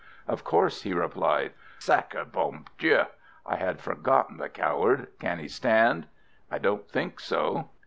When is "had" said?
3.57-3.79